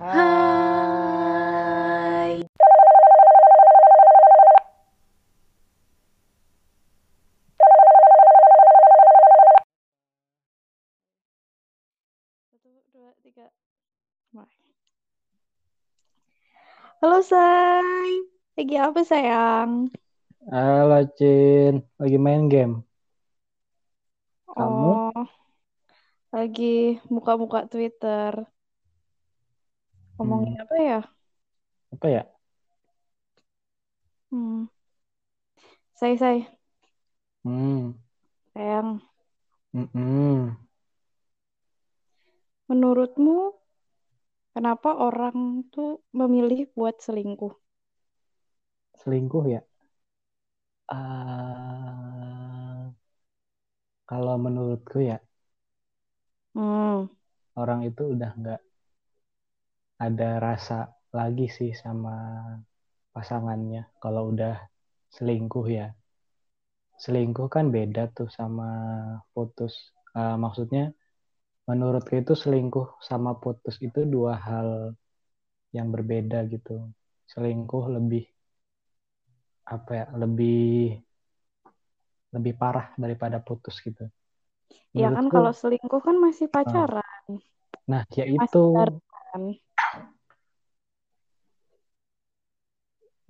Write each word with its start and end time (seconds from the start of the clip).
Hai. 0.00 0.32
Satu, 12.48 12.72
dua, 12.96 13.12
tiga. 13.20 13.52
Mulai. 14.32 14.48
Halo, 17.04 17.20
Say. 17.20 18.24
Lagi 18.56 18.76
apa, 18.80 19.00
sayang? 19.04 19.92
Halo, 20.48 21.04
Cin. 21.20 21.84
Lagi 22.00 22.16
main 22.16 22.48
game. 22.48 22.80
Kamu? 24.52 25.12
Oh, 25.12 25.24
lagi 26.32 26.96
buka-buka 27.12 27.68
Twitter. 27.68 28.51
Ngomongin 30.22 30.24
Hmm, 30.24 30.54
apa 30.62 30.76
ya? 30.88 30.98
apa 31.92 32.06
ya? 32.10 32.22
Hmm. 34.30 34.64
Say, 35.94 36.16
say. 36.16 36.48
Hmm, 37.44 37.92
Sayang, 38.54 39.00
mm-mm. 39.74 40.56
menurutmu 42.68 43.36
kenapa 44.56 44.90
orang 45.08 45.38
tuh 45.74 45.90
memilih 46.18 46.60
buat 46.76 46.96
selingkuh? 47.04 47.52
Selingkuh 49.00 49.44
ya? 49.52 49.60
Ah, 50.88 52.92
kalau 54.08 54.34
menurutku 54.44 54.96
ya, 55.10 55.16
Hmm. 56.54 57.06
orang 57.62 57.80
itu 57.88 58.02
udah 58.14 58.30
nggak 58.40 58.60
ada 60.06 60.28
rasa 60.46 60.78
lagi 61.18 61.46
sih 61.56 61.70
sama 61.82 62.14
pasangannya. 63.14 63.82
Kalau 64.02 64.22
udah 64.32 64.54
selingkuh 65.16 65.66
ya. 65.78 65.86
Selingkuh 67.04 67.48
kan 67.54 67.66
beda 67.76 68.02
tuh 68.16 68.28
sama 68.38 68.68
putus. 69.34 69.74
Ah, 70.20 70.36
maksudnya, 70.44 70.84
menurutku 71.68 72.14
itu 72.22 72.34
selingkuh 72.42 72.86
sama 73.08 73.30
putus 73.42 73.76
itu 73.86 74.00
dua 74.14 74.32
hal 74.48 74.68
yang 75.76 75.88
berbeda 75.94 76.38
gitu. 76.52 76.72
Selingkuh 77.32 77.84
lebih 77.96 78.24
apa 79.74 79.90
ya 79.98 80.04
lebih 80.22 80.58
lebih 82.34 82.54
parah 82.60 82.86
daripada 83.02 83.38
putus 83.46 83.76
gitu 83.86 84.04
Ya 85.02 85.08
kan 85.16 85.26
kalau 85.34 85.52
selingkuh 85.60 86.00
kan 86.06 86.16
masih 86.24 86.46
ah, 86.66 86.86
pacaran, 86.86 87.24
nah 87.90 88.02
ya 88.18 88.24
masih 88.36 88.36
itu 88.36 88.58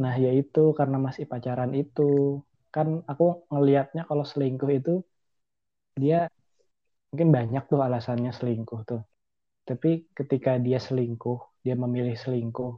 nah 0.02 0.14
ya 0.24 0.30
itu 0.42 0.62
karena 0.78 0.96
masih 1.06 1.24
pacaran 1.32 1.72
itu. 1.82 2.02
Kan 2.74 2.88
aku 3.10 3.24
ngelihatnya 3.52 4.02
kalau 4.08 4.24
selingkuh 4.26 4.70
itu 4.78 4.94
dia 6.02 6.18
mungkin 7.12 7.28
banyak 7.36 7.62
tuh 7.70 7.80
alasannya 7.86 8.32
selingkuh 8.38 8.80
tuh. 8.90 9.02
Tapi 9.68 9.90
ketika 10.18 10.58
dia 10.66 10.78
selingkuh 10.86 11.38
dia 11.64 11.74
memilih 11.78 12.16
selingkuh 12.18 12.72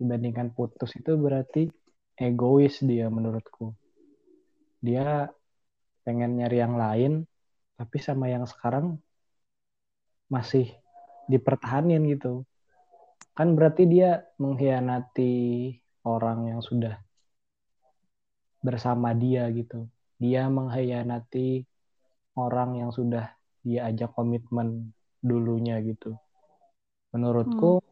dibandingkan 0.00 0.48
putus 0.56 0.90
itu 0.96 1.12
berarti 1.14 1.68
egois 2.16 2.80
dia 2.80 3.06
menurutku. 3.12 3.76
Dia 4.80 5.28
pengen 6.02 6.40
nyari 6.40 6.56
yang 6.64 6.74
lain 6.80 7.12
tapi 7.76 7.96
sama 8.00 8.32
yang 8.32 8.48
sekarang 8.48 8.96
masih 10.32 10.66
dipertahanin 11.28 12.02
gitu. 12.10 12.48
Kan 13.36 13.54
berarti 13.54 13.84
dia 13.86 14.24
mengkhianati 14.40 15.36
orang 16.04 16.48
yang 16.48 16.60
sudah 16.64 16.96
bersama 18.60 19.16
dia 19.16 19.48
gitu. 19.52 19.88
Dia 20.20 20.48
mengkhianati 20.52 21.64
orang 22.36 22.80
yang 22.80 22.90
sudah 22.92 23.32
dia 23.64 23.88
ajak 23.88 24.12
komitmen 24.16 24.92
dulunya 25.20 25.80
gitu. 25.84 26.16
Hmm. 26.16 27.26
menurutku 27.26 27.82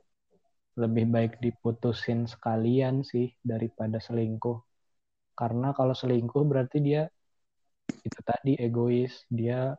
lebih 0.79 1.11
baik 1.11 1.33
diputusin 1.43 2.31
sekalian 2.31 3.03
sih 3.03 3.35
daripada 3.43 3.99
selingkuh. 3.99 4.63
Karena 5.35 5.75
kalau 5.75 5.91
selingkuh 5.91 6.47
berarti 6.47 6.79
dia 6.79 7.03
itu 8.07 8.21
tadi 8.23 8.55
egois. 8.55 9.27
Dia 9.27 9.75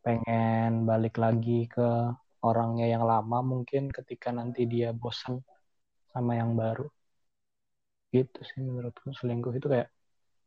pengen 0.00 0.88
balik 0.88 1.20
lagi 1.20 1.68
ke 1.68 2.08
orangnya 2.44 2.88
yang 2.88 3.04
lama 3.04 3.40
mungkin 3.40 3.88
ketika 3.88 4.32
nanti 4.32 4.68
dia 4.68 4.92
bosan 4.92 5.40
sama 6.12 6.36
yang 6.36 6.56
baru 6.56 6.88
gitu 8.14 8.38
sih 8.46 8.62
menurutku 8.62 9.10
selingkuh 9.10 9.50
itu 9.58 9.66
kayak 9.66 9.90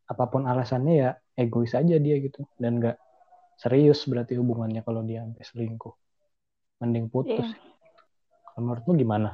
apa 0.08 0.24
pun 0.32 0.48
alasannya 0.48 0.94
ya 0.96 1.10
egois 1.36 1.76
aja 1.76 2.00
dia 2.00 2.16
gitu. 2.24 2.48
Dan 2.56 2.80
nggak 2.80 2.96
serius 3.60 4.08
berarti 4.08 4.40
hubungannya 4.40 4.80
kalau 4.88 5.04
dia 5.04 5.28
sampai 5.28 5.44
selingkuh. 5.44 5.94
Mending 6.80 7.12
putus. 7.12 7.44
Iya. 7.44 7.60
Kalau 8.56 8.62
menurutmu 8.64 8.94
gimana? 8.96 9.30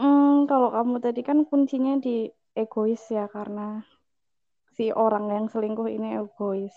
Hmm, 0.00 0.48
kalau 0.48 0.72
kamu 0.72 0.96
tadi 1.04 1.20
kan 1.20 1.44
kuncinya 1.44 2.00
di 2.00 2.32
egois 2.56 3.02
ya 3.12 3.28
karena 3.28 3.84
si 4.74 4.90
orang 4.90 5.30
yang 5.30 5.46
selingkuh 5.52 5.86
ini 5.86 6.18
egois. 6.18 6.74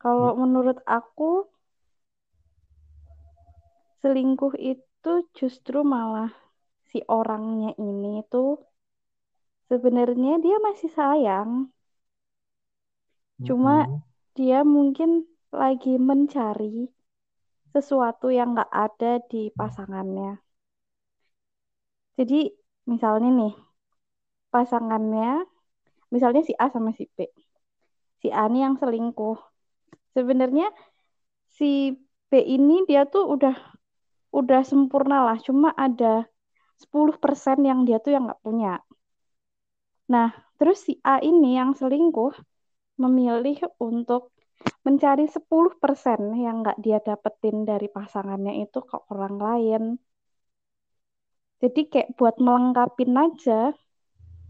Kalau 0.00 0.36
menurut 0.36 0.84
aku 0.84 1.48
selingkuh 4.04 4.52
itu 4.60 5.12
justru 5.32 5.80
malah 5.80 6.43
si 6.94 7.00
orangnya 7.18 7.70
ini 7.88 8.08
tuh 8.32 8.50
sebenarnya 9.68 10.32
dia 10.44 10.56
masih 10.66 10.90
sayang, 10.98 11.50
cuma 13.46 13.74
dia 14.36 14.58
mungkin 14.74 15.10
lagi 15.60 15.94
mencari 16.08 16.90
sesuatu 17.74 18.26
yang 18.38 18.48
nggak 18.54 18.72
ada 18.86 19.12
di 19.30 19.42
pasangannya. 19.58 20.30
Jadi 22.18 22.40
misalnya 22.90 23.28
nih 23.40 23.54
pasangannya, 24.52 25.44
misalnya 26.14 26.42
si 26.48 26.54
A 26.64 26.66
sama 26.74 26.90
si 26.98 27.04
B. 27.16 27.18
Si 28.22 28.28
A 28.32 28.44
ini 28.50 28.58
yang 28.66 28.76
selingkuh. 28.80 29.38
Sebenarnya 30.16 30.66
si 31.58 31.94
B 32.30 32.32
ini 32.56 32.76
dia 32.88 33.02
tuh 33.14 33.24
udah 33.34 33.56
udah 34.38 34.62
sempurna 34.70 35.16
lah, 35.28 35.38
cuma 35.46 35.70
ada 35.86 36.26
10% 36.82 37.58
yang 37.62 37.80
dia 37.86 37.98
tuh 38.04 38.12
yang 38.14 38.24
nggak 38.28 38.42
punya. 38.46 38.82
Nah, 40.12 40.28
terus 40.58 40.84
si 40.86 40.92
A 41.02 41.16
ini 41.22 41.56
yang 41.56 41.72
selingkuh 41.72 42.34
memilih 43.02 43.58
untuk 43.80 44.34
mencari 44.86 45.26
10% 45.26 46.20
yang 46.36 46.62
nggak 46.62 46.78
dia 46.84 46.98
dapetin 47.00 47.64
dari 47.64 47.88
pasangannya 47.88 48.64
itu 48.64 48.78
ke 48.84 48.96
orang 49.12 49.36
lain. 49.40 49.82
Jadi 51.62 51.80
kayak 51.88 52.12
buat 52.20 52.36
melengkapin 52.36 53.16
aja, 53.16 53.72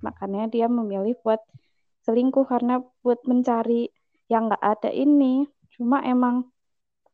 makanya 0.02 0.50
dia 0.50 0.66
memilih 0.66 1.14
buat 1.22 1.38
selingkuh 2.04 2.46
karena 2.50 2.82
buat 3.06 3.22
mencari 3.30 3.88
yang 4.26 4.50
nggak 4.50 4.64
ada 4.64 4.90
ini. 4.90 5.46
Cuma 5.74 6.02
emang, 6.02 6.50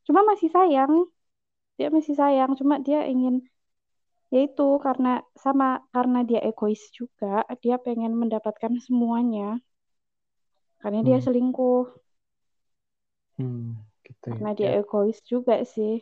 cuma 0.09 0.25
masih 0.25 0.49
sayang, 0.49 1.05
dia 1.77 1.89
masih 1.93 2.17
sayang, 2.17 2.57
cuma 2.57 2.81
dia 2.81 3.05
ingin 3.05 3.45
yaitu 4.35 4.67
karena 4.87 5.11
sama 5.45 5.67
karena 5.95 6.19
dia 6.29 6.41
egois 6.51 6.83
juga, 6.99 7.35
dia 7.63 7.77
pengen 7.87 8.13
mendapatkan 8.21 8.73
semuanya. 8.87 9.47
Karena 10.83 11.01
dia 11.07 11.19
Hmm. 11.19 11.25
selingkuh, 11.25 11.85
Hmm, 13.37 13.75
gitu 14.07 14.29
ya. 14.39 14.43
karena 14.43 14.51
dia 14.59 14.69
Ya, 14.69 14.73
egois 14.81 15.19
juga 15.31 15.57
sih. 15.73 15.95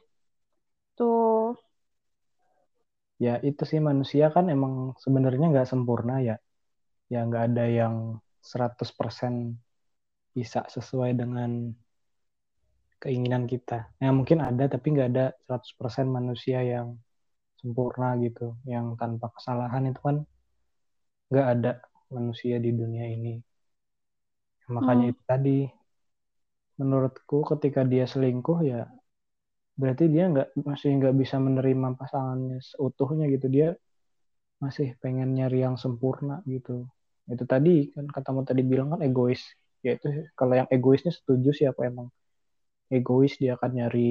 Tuh, 0.96 1.56
ya 3.24 3.32
itu 3.48 3.62
sih 3.70 3.80
manusia 3.88 4.24
kan 4.34 4.44
emang 4.54 4.74
sebenarnya 5.04 5.44
nggak 5.52 5.68
sempurna 5.72 6.12
ya. 6.28 6.34
Ya 7.12 7.18
nggak 7.28 7.44
ada 7.48 7.64
yang 7.80 7.94
100% 8.50 9.34
bisa 10.36 10.60
sesuai 10.74 11.10
dengan 11.20 11.50
keinginan 13.02 13.44
kita. 13.52 13.74
Ya 14.02 14.10
mungkin 14.18 14.38
ada 14.48 14.64
tapi 14.74 14.86
nggak 14.94 15.08
ada 15.14 15.24
100% 15.46 16.06
manusia 16.18 16.58
yang 16.72 16.86
sempurna 17.60 18.08
gitu. 18.24 18.46
Yang 18.72 18.86
tanpa 19.00 19.26
kesalahan 19.36 19.84
itu 19.90 20.00
kan 20.06 20.16
nggak 21.30 21.46
ada 21.54 21.70
manusia 22.14 22.56
di 22.64 22.70
dunia 22.80 23.04
ini. 23.16 23.32
Makanya 24.74 25.04
hmm, 25.04 25.12
itu 25.12 25.22
tadi 25.30 25.56
menurutku 26.80 27.38
ketika 27.50 27.80
dia 27.92 28.04
selingkuh 28.12 28.58
ya 28.72 28.80
berarti 29.80 30.04
dia 30.14 30.24
nggak 30.32 30.48
masih 30.68 30.90
nggak 30.98 31.14
bisa 31.22 31.36
menerima 31.46 31.88
pasangannya 32.00 32.58
seutuhnya 32.70 33.26
gitu. 33.34 33.46
Dia 33.56 33.68
masih 34.64 34.88
pengen 35.02 35.28
nyari 35.38 35.58
yang 35.66 35.76
sempurna 35.82 36.34
gitu. 36.54 36.72
Itu 37.32 37.44
tadi 37.52 37.70
kan 37.94 38.06
katamu 38.16 38.40
tadi 38.48 38.62
bilang 38.72 38.88
kan 38.94 39.00
egois. 39.08 39.42
Ya 39.86 39.90
itu 39.98 40.06
kalau 40.38 40.54
yang 40.60 40.68
egoisnya 40.74 41.12
setuju 41.18 41.48
sih 41.58 41.66
aku 41.70 41.80
emang? 41.90 42.08
Egois 42.96 43.34
dia 43.42 43.52
akan 43.58 43.70
nyari 43.78 44.08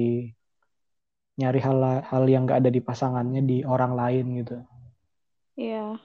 nyari 1.40 1.60
hal 1.66 1.78
hal 2.10 2.24
yang 2.32 2.42
nggak 2.46 2.60
ada 2.60 2.70
di 2.76 2.80
pasangannya 2.88 3.40
di 3.50 3.56
orang 3.74 3.92
lain 4.00 4.24
gitu 4.40 4.56
Iya. 5.56 5.98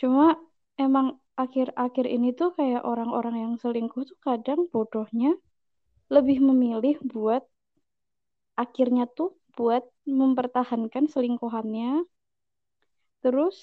Cuma 0.00 0.26
emang 0.84 1.06
akhir-akhir 1.42 2.06
ini 2.16 2.28
tuh 2.38 2.50
kayak 2.58 2.82
orang-orang 2.92 3.36
yang 3.44 3.54
selingkuh 3.62 4.02
tuh 4.10 4.18
kadang 4.26 4.60
bodohnya 4.72 5.30
lebih 6.14 6.38
memilih 6.48 6.96
buat 7.12 7.42
akhirnya 8.64 9.04
tuh 9.16 9.30
buat 9.56 9.84
mempertahankan 10.20 11.04
selingkuhannya. 11.12 11.90
Terus 13.22 13.58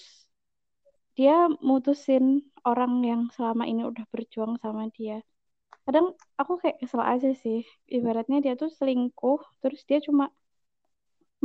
dia 1.17 1.35
mutusin 1.67 2.25
orang 2.69 2.93
yang 3.09 3.21
selama 3.35 3.63
ini 3.71 3.81
udah 3.91 4.05
berjuang 4.13 4.53
sama 4.63 4.83
dia. 4.97 5.21
Kadang 5.85 6.07
aku 6.41 6.53
kayak 6.61 6.77
kesel 6.81 7.03
aja 7.13 7.29
sih. 7.43 7.59
Ibaratnya 7.97 8.37
dia 8.45 8.53
tuh 8.61 8.69
selingkuh, 8.79 9.39
terus 9.61 9.81
dia 9.89 9.99
cuma 10.07 10.25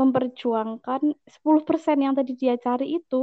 memperjuangkan 0.00 1.00
10% 1.34 1.98
yang 2.04 2.14
tadi 2.18 2.32
dia 2.40 2.54
cari 2.66 2.86
itu, 2.98 3.22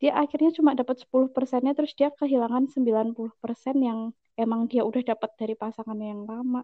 dia 0.00 0.12
akhirnya 0.22 0.50
cuma 0.58 0.70
dapat 0.80 0.96
10 1.02 1.28
persennya, 1.36 1.72
terus 1.78 1.92
dia 1.98 2.08
kehilangan 2.20 2.64
90% 2.74 3.76
yang 3.88 4.00
emang 4.42 4.60
dia 4.70 4.82
udah 4.88 5.02
dapat 5.12 5.30
dari 5.40 5.54
pasangan 5.62 5.98
yang 6.10 6.22
lama. 6.30 6.62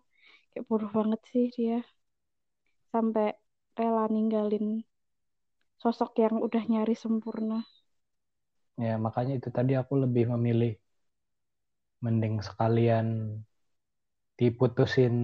Kayak 0.51 0.65
bodoh 0.71 0.91
banget 0.99 1.21
sih 1.31 1.47
dia. 1.57 1.79
Sampai 2.93 3.27
rela 3.79 4.05
ninggalin 4.15 4.67
sosok 5.83 6.11
yang 6.23 6.37
udah 6.47 6.63
nyari 6.73 6.95
sempurna. 7.03 7.59
ya 8.87 8.93
makanya 9.05 9.33
itu 9.39 9.49
tadi 9.57 9.73
aku 9.81 9.95
lebih 10.05 10.25
memilih 10.35 10.71
mending 12.05 12.35
sekalian 12.49 13.07
diputusin 14.39 15.15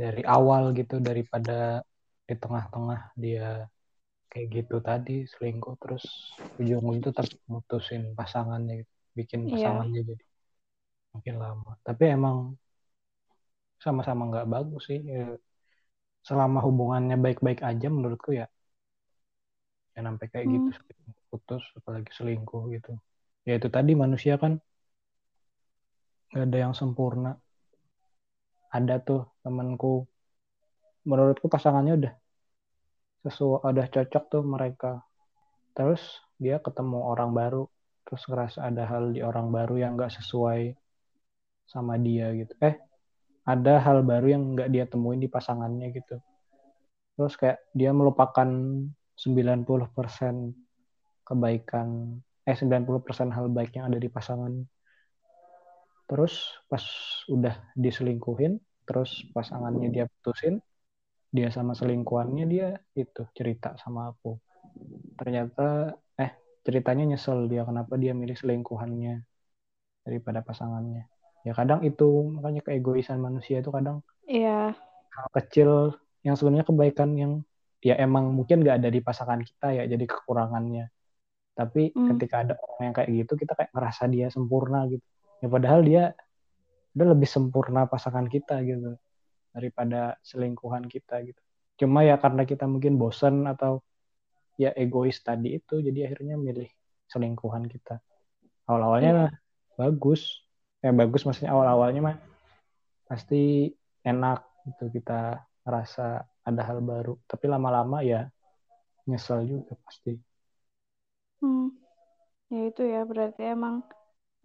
dari 0.00 0.22
awal 0.36 0.62
gitu 0.78 0.94
daripada 1.08 1.52
di 2.28 2.34
tengah-tengah 2.42 3.00
dia 3.22 3.46
kayak 4.30 4.46
gitu 4.56 4.76
tadi 4.88 5.12
selingkuh 5.32 5.74
terus 5.82 6.04
ujung-ujung 6.60 6.98
itu 7.00 7.10
tetap 7.14 7.28
mutusin 7.52 8.02
pasangannya 8.18 8.82
gitu. 8.84 8.92
bikin 9.18 9.40
Iya. 9.46 9.52
pasangannya 9.54 10.00
jadi 10.10 10.24
makin 11.14 11.36
lama 11.44 11.70
tapi 11.86 12.04
emang 12.16 12.36
sama-sama 13.84 14.22
nggak 14.30 14.48
bagus 14.54 14.82
sih 14.90 15.00
Ya, 15.06 15.24
selama 16.28 16.58
hubungannya 16.66 17.16
baik-baik 17.24 17.60
aja 17.70 17.86
menurutku 17.96 18.30
ya 18.40 18.46
ya 19.94 20.00
sampai 20.06 20.26
kayak 20.32 20.46
gitu 20.54 20.70
putus 21.30 21.62
apalagi 21.78 22.10
selingkuh 22.18 22.62
gitu 22.74 22.92
ya 23.48 23.52
itu 23.58 23.68
tadi 23.76 23.92
manusia 23.96 24.34
kan 24.42 24.52
nggak 26.30 26.44
ada 26.46 26.58
yang 26.64 26.74
sempurna 26.80 27.30
ada 28.76 28.94
tuh 29.06 29.20
temanku 29.42 30.04
menurutku 31.06 31.46
pasangannya 31.46 31.94
udah 32.02 32.12
sesuai 33.26 33.62
udah 33.62 33.86
cocok 33.90 34.24
tuh 34.30 34.42
mereka. 34.42 35.02
Terus 35.72 36.02
dia 36.36 36.58
ketemu 36.58 37.02
orang 37.02 37.32
baru 37.32 37.64
terus 38.06 38.22
ngerasa 38.30 38.62
ada 38.62 38.86
hal 38.86 39.10
di 39.10 39.20
orang 39.22 39.50
baru 39.50 39.82
yang 39.82 39.98
nggak 39.98 40.14
sesuai 40.14 40.74
sama 41.66 41.98
dia 41.98 42.30
gitu. 42.34 42.54
Eh 42.62 42.78
ada 43.46 43.82
hal 43.82 44.02
baru 44.02 44.26
yang 44.34 44.42
nggak 44.54 44.68
dia 44.70 44.84
temuin 44.86 45.18
di 45.22 45.30
pasangannya 45.30 45.90
gitu. 45.94 46.18
Terus 47.18 47.34
kayak 47.34 47.58
dia 47.74 47.90
melupakan 47.90 48.46
90% 49.16 50.54
kebaikan 51.26 52.18
eh 52.46 52.54
90% 52.54 53.34
hal 53.34 53.50
baik 53.50 53.74
yang 53.74 53.90
ada 53.90 53.98
di 53.98 54.06
pasangan. 54.06 54.54
Terus 56.06 56.62
pas 56.70 56.82
udah 57.26 57.54
diselingkuhin 57.74 58.62
terus 58.86 59.26
pasangannya 59.34 59.90
dia 59.90 60.06
putusin 60.06 60.62
dia 61.36 61.48
sama 61.56 61.72
selingkuhannya 61.78 62.44
dia 62.52 62.68
itu 63.02 63.22
cerita 63.38 63.68
sama 63.82 64.00
aku. 64.12 64.30
Ternyata 65.20 65.66
eh 66.24 66.32
ceritanya 66.66 67.04
nyesel 67.14 67.38
dia 67.52 67.62
kenapa 67.68 67.94
dia 68.02 68.12
milih 68.20 68.36
selingkuhannya 68.40 69.14
daripada 70.06 70.40
pasangannya. 70.48 71.02
Ya 71.46 71.52
kadang 71.58 71.80
itu 71.86 72.08
makanya 72.34 72.62
keegoisan 72.66 73.18
manusia 73.22 73.62
itu 73.62 73.70
kadang 73.70 74.02
Iya, 74.26 74.74
hal 75.16 75.28
kecil 75.36 75.70
yang 76.26 76.34
sebenarnya 76.38 76.66
kebaikan 76.66 77.10
yang 77.22 77.32
ya 77.80 77.94
emang 78.02 78.34
mungkin 78.34 78.64
nggak 78.64 78.82
ada 78.82 78.88
di 78.90 79.00
pasangan 79.08 79.40
kita 79.48 79.66
ya 79.78 79.82
jadi 79.92 80.04
kekurangannya. 80.04 80.90
Tapi 81.58 81.94
Hmm. 81.94 82.08
ketika 82.16 82.36
ada 82.44 82.54
orang 82.60 82.82
yang 82.90 82.94
kayak 82.96 83.10
gitu 83.24 83.32
kita 83.40 83.52
kayak 83.58 83.70
ngerasa 83.72 84.02
dia 84.12 84.26
sempurna 84.34 84.78
gitu. 84.92 85.04
Ya 85.44 85.48
padahal 85.52 85.80
dia 85.86 86.02
udah 86.96 87.06
lebih 87.12 87.28
sempurna 87.28 87.84
pasangan 87.92 88.26
kita 88.26 88.60
gitu 88.64 88.96
daripada 89.56 90.20
selingkuhan 90.20 90.84
kita 90.84 91.24
gitu. 91.24 91.40
Cuma 91.80 92.04
ya 92.04 92.20
karena 92.20 92.44
kita 92.44 92.68
mungkin 92.68 93.00
bosen 93.00 93.48
atau 93.48 93.80
ya 94.60 94.72
egois 94.76 95.16
tadi 95.24 95.56
itu 95.56 95.80
jadi 95.80 96.12
akhirnya 96.12 96.36
milih 96.36 96.68
selingkuhan 97.08 97.64
kita. 97.64 98.00
Awal-awalnya 98.68 99.32
bagus. 99.80 100.44
Ya 100.84 100.92
bagus 100.92 101.24
maksudnya 101.24 101.56
awal-awalnya 101.56 102.00
mah 102.04 102.16
pasti 103.08 103.72
enak 104.04 104.44
gitu 104.68 104.92
kita 104.92 105.40
ngerasa 105.64 106.24
ada 106.44 106.62
hal 106.68 106.84
baru. 106.84 107.16
Tapi 107.24 107.44
lama-lama 107.48 108.04
ya 108.04 108.28
nyesel 109.08 109.48
juga 109.48 109.72
pasti. 109.80 110.12
Hmm. 111.40 111.72
Ya 112.50 112.70
itu 112.70 112.82
ya 112.86 113.02
berarti 113.02 113.42
emang 113.54 113.82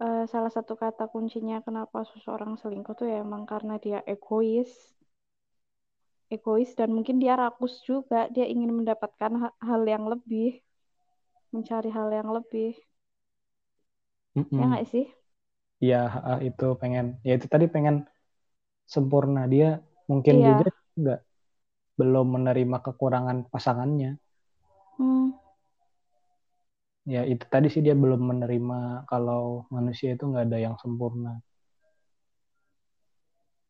eh, 0.02 0.24
salah 0.26 0.50
satu 0.50 0.74
kata 0.74 1.06
kuncinya 1.10 1.62
kenapa 1.62 2.02
seseorang 2.10 2.58
selingkuh 2.58 2.94
tuh 2.98 3.06
ya 3.06 3.22
emang 3.22 3.46
karena 3.46 3.78
dia 3.78 3.98
egois. 4.06 4.70
Egois 6.34 6.70
dan 6.78 6.90
mungkin 6.96 7.16
dia 7.22 7.34
rakus 7.42 7.74
juga, 7.88 8.20
dia 8.34 8.46
ingin 8.54 8.70
mendapatkan 8.78 9.32
ha- 9.42 9.56
hal 9.68 9.82
yang 9.94 10.04
lebih, 10.12 10.48
mencari 11.54 11.88
hal 11.96 12.08
yang 12.18 12.28
lebih. 12.36 12.72
Ya 14.58 14.64
Mm-mm. 14.64 14.68
nggak 14.68 14.84
sih? 14.92 15.04
ya 15.88 15.96
itu 16.46 16.64
pengen 16.80 17.04
ya 17.26 17.32
itu 17.36 17.46
tadi 17.54 17.66
pengen 17.74 17.96
sempurna 18.94 19.40
dia 19.52 19.66
mungkin 20.10 20.34
Iya. 20.34 20.48
juga 20.48 20.64
nggak 21.00 21.18
belum 21.98 22.26
menerima 22.36 22.76
kekurangan 22.86 23.38
pasangannya 23.52 24.08
Hmm. 24.96 25.30
ya 27.14 27.20
itu 27.32 27.44
tadi 27.52 27.66
sih 27.72 27.82
dia 27.86 27.94
belum 28.02 28.20
menerima 28.30 28.74
kalau 29.10 29.42
manusia 29.74 30.08
itu 30.14 30.22
nggak 30.30 30.44
ada 30.46 30.58
yang 30.66 30.74
sempurna 30.82 31.28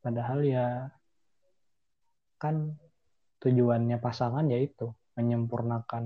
padahal 0.03 0.41
ya 0.45 0.61
kan 2.43 2.57
tujuannya 3.43 3.97
pasangan 4.07 4.47
yaitu 4.55 4.85
menyempurnakan 5.17 6.05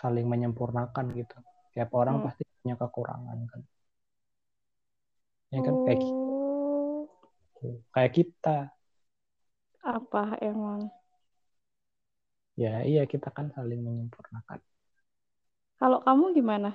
saling 0.00 0.26
menyempurnakan 0.32 1.06
gitu 1.18 1.36
tiap 1.72 1.90
orang 2.00 2.16
Hmm. 2.16 2.24
pasti 2.24 2.42
punya 2.58 2.74
kekurangan 2.82 3.38
kan 3.50 3.60
ya 5.52 5.60
kan 5.66 5.74
kayak 5.84 6.00
Oh, 6.04 7.08
kayak 7.92 8.12
kita 8.16 8.50
apa 9.94 10.22
emang? 10.50 10.80
ya 12.62 12.70
iya 12.90 13.02
kita 13.12 13.28
kan 13.36 13.46
saling 13.56 13.80
menyempurnakan 13.86 14.60
Kalau 15.80 15.98
kamu 16.06 16.24
gimana? 16.38 16.68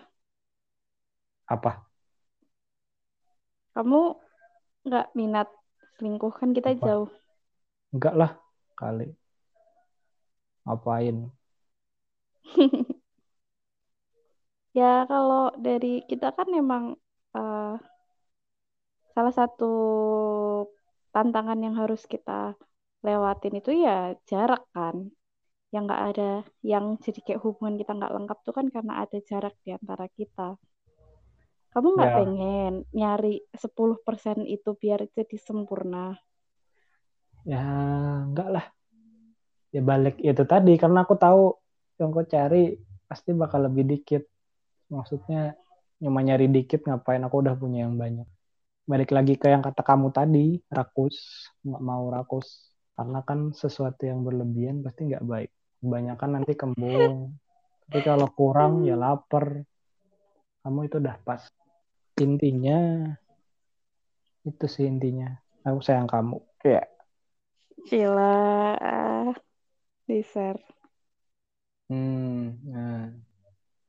apa 1.48 1.86
Kamu 3.78 4.02
nggak 4.88 5.08
minat 5.20 5.48
selingkuh 5.96 6.34
kan 6.40 6.50
kita 6.58 6.72
Apa? 6.72 6.86
jauh. 6.86 7.10
Enggak 7.96 8.14
lah 8.20 8.32
kali 8.80 9.06
ngapain 10.66 11.18
Ya 14.80 14.92
kalau 15.12 15.44
dari 15.66 15.88
kita 16.10 16.28
kan 16.38 16.48
memang 16.58 16.84
eh, 17.38 17.74
salah 19.14 19.34
satu 19.40 19.66
tantangan 21.16 21.60
yang 21.66 21.76
harus 21.82 22.02
kita 22.14 22.42
lewatin 23.06 23.54
itu 23.60 23.72
ya 23.86 23.98
jarak 24.30 24.62
kan. 24.76 24.96
Yang 25.74 25.84
nggak 25.88 26.04
ada, 26.10 26.32
yang 26.72 26.86
jadi 27.06 27.20
kayak 27.26 27.44
hubungan 27.46 27.76
kita 27.82 27.92
nggak 28.00 28.14
lengkap 28.16 28.38
tuh 28.46 28.54
kan 28.58 28.68
karena 28.76 28.94
ada 29.04 29.18
jarak 29.30 29.54
di 29.66 29.70
antara 29.78 30.06
kita. 30.20 30.48
Kamu 31.74 31.88
nggak 31.96 32.12
Ya. 32.12 32.16
pengen 32.18 32.72
nyari 32.98 33.34
10% 33.62 34.38
itu 34.56 34.70
biar 34.82 35.00
jadi 35.16 35.38
sempurna. 35.48 36.06
Ya 37.46 37.62
enggak 38.26 38.50
lah. 38.50 38.66
Ya 39.70 39.82
balik 39.86 40.18
itu 40.20 40.44
tadi 40.50 40.74
karena 40.82 41.06
aku 41.06 41.16
tahu 41.16 41.54
yang 42.02 42.12
kau 42.12 42.26
cari 42.26 42.76
pasti 43.06 43.32
bakal 43.32 43.70
lebih 43.70 43.86
dikit. 43.86 44.26
Maksudnya 44.90 45.54
cuma 46.02 46.26
nyari 46.26 46.50
dikit 46.50 46.84
ngapain? 46.84 47.22
Aku 47.24 47.46
udah 47.46 47.56
punya 47.56 47.86
yang 47.86 47.96
banyak. 47.96 48.26
Balik 48.86 49.14
lagi 49.14 49.38
ke 49.38 49.50
yang 49.50 49.62
kata 49.62 49.86
kamu 49.86 50.10
tadi 50.12 50.60
rakus. 50.74 51.48
Nggak 51.62 51.84
mau 51.86 52.06
rakus. 52.10 52.74
Karena 52.98 53.22
kan 53.22 53.54
sesuatu 53.54 54.08
yang 54.08 54.26
berlebihan 54.26 54.82
pasti 54.82 55.12
nggak 55.12 55.26
baik. 55.26 55.52
Kebanyakan 55.84 56.30
nanti 56.42 56.54
kembung. 56.58 57.38
Tapi 57.86 58.00
kalau 58.02 58.28
kurang 58.34 58.88
ya 58.90 58.98
lapar. 58.98 59.62
Kamu 60.66 60.90
itu 60.90 60.98
udah 60.98 61.16
pas. 61.22 61.46
Intinya 62.18 63.12
itu 64.48 64.66
sih 64.66 64.88
intinya. 64.90 65.36
Aku 65.68 65.84
sayang 65.84 66.08
kamu. 66.08 66.40
Ya 66.66 66.95
Cila. 67.88 68.22
ah, 68.82 69.34
Di-share. 70.08 70.62
Hmm, 71.90 72.58
nah, 72.66 73.10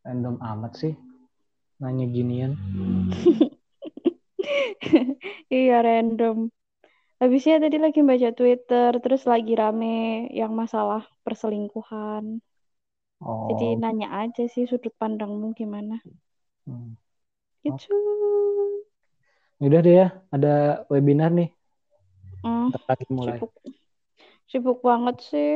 random 0.05 0.37
amat 0.51 0.73
sih 0.81 0.95
nanya 1.81 2.07
ginian. 2.15 2.53
Iya, 5.57 5.75
random. 5.87 6.37
Habisnya 7.21 7.57
tadi 7.65 7.77
lagi 7.85 8.01
baca 8.11 8.31
Twitter, 8.39 8.91
terus 9.05 9.23
lagi 9.33 9.53
rame 9.63 9.87
yang 10.41 10.53
masalah 10.63 11.03
perselingkuhan. 11.25 12.25
Jadi 13.49 13.67
Oh, 13.67 13.81
nanya 13.83 14.09
aja 14.23 14.43
sih 14.55 14.65
sudut 14.71 14.95
pandangmu 15.01 15.47
gimana. 15.61 15.95
hmm. 16.67 16.97
Gitu. 17.65 17.95
udah 19.65 19.81
deh 19.85 19.95
ya, 20.01 20.07
ada 20.35 20.49
webinar 20.93 21.31
nih, 21.39 21.49
Hmm, 22.45 22.69
lagi 22.89 23.05
mulai. 23.11 23.41
sibuk. 23.41 23.53
Sibuk 24.51 24.79
banget 24.89 25.17
sih. 25.29 25.51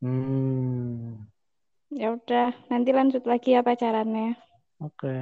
Hmm, 0.00 1.28
Ya 2.00 2.06
udah, 2.16 2.48
nanti 2.70 2.90
lanjut 2.98 3.22
lagi 3.30 3.48
ya 3.56 3.60
pacarannya. 3.68 4.26
oke. 4.80 5.12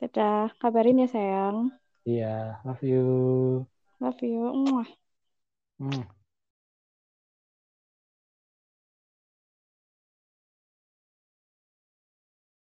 Dadah, 0.00 0.44
kabarin 0.60 1.00
ya 1.02 1.08
sayang. 1.14 1.58
Iya, 2.08 2.26
love 2.64 2.82
you. 2.90 2.98
Love 4.00 4.22
you. 4.22 4.52
Mwah. 4.52 4.86
Hmm. 5.78 6.02